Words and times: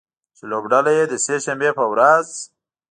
چې 0.35 0.43
لوبډله 0.51 0.91
یې 0.97 1.03
د 1.07 1.13
سې 1.25 1.35
شنبې 1.43 1.71
په 1.77 1.85
ورځ 1.91 2.27